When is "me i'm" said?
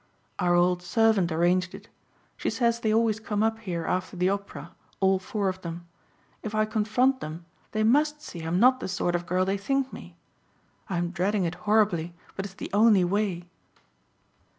9.93-11.11